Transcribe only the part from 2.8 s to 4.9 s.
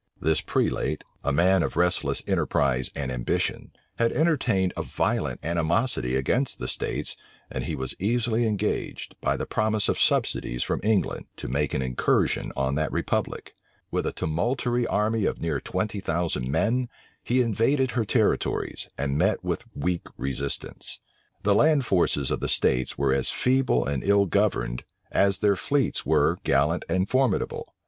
and ambition, had entertained a